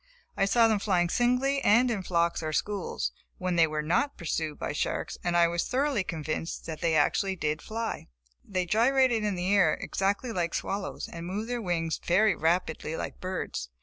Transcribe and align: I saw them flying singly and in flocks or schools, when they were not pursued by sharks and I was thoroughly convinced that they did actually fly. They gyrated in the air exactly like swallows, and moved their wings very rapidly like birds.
I 0.35 0.45
saw 0.45 0.67
them 0.67 0.79
flying 0.79 1.09
singly 1.09 1.61
and 1.63 1.91
in 1.91 2.01
flocks 2.01 2.41
or 2.41 2.51
schools, 2.53 3.11
when 3.37 3.55
they 3.55 3.67
were 3.67 3.83
not 3.83 4.17
pursued 4.17 4.57
by 4.57 4.73
sharks 4.73 5.19
and 5.23 5.37
I 5.37 5.47
was 5.47 5.65
thoroughly 5.65 6.03
convinced 6.03 6.65
that 6.65 6.81
they 6.81 6.93
did 6.93 6.97
actually 6.97 7.55
fly. 7.59 8.07
They 8.43 8.65
gyrated 8.65 9.23
in 9.23 9.35
the 9.35 9.53
air 9.53 9.75
exactly 9.75 10.31
like 10.31 10.55
swallows, 10.55 11.07
and 11.07 11.27
moved 11.27 11.51
their 11.51 11.61
wings 11.61 11.99
very 12.03 12.33
rapidly 12.35 12.95
like 12.97 13.21
birds. 13.21 13.69